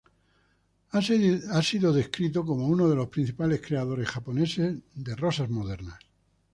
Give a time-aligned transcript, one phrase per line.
[0.93, 0.99] Ha
[1.61, 5.99] sido descrito como uno de los principales creadores japoneses de rosas modernas.